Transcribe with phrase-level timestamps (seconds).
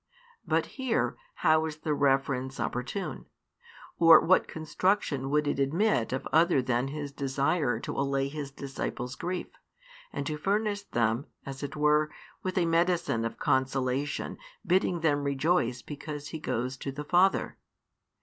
[0.47, 1.15] But here,
[1.45, 3.27] how is the reference opportune?
[3.99, 9.13] Or what construction would it admit of other than His desire to allay His disciples'
[9.13, 9.49] grief,
[10.11, 12.09] and to furnish them, as it were,
[12.41, 17.59] with a medicine of consolation bidding them rejoice because He "goes to the Father?"